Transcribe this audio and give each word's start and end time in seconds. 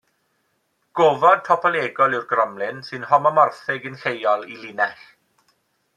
Gofod 0.99 1.43
topolegol 1.49 2.17
yw'r 2.19 2.25
gromlin, 2.33 2.81
sy'n 2.89 3.07
homomorffig, 3.11 3.89
yn 3.91 4.03
lleol, 4.05 4.51
i 4.57 4.59
linell. 4.65 5.05